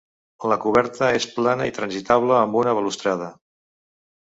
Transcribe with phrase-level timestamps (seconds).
[0.51, 3.31] La coberta és plana i transitable amb una balustrada.